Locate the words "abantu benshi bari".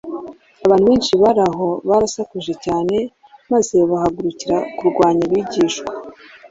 0.65-1.41